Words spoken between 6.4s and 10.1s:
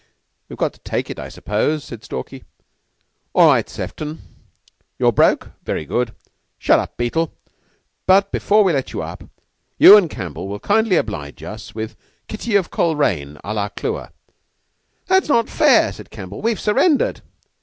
Shut up, Beetle! But before we let you up, you an'